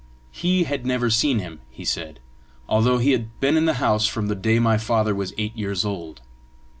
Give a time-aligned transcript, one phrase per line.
[0.31, 2.19] He had never seen him, he said,
[2.67, 5.85] although he had been in the house from the day my father was eight years
[5.85, 6.21] old.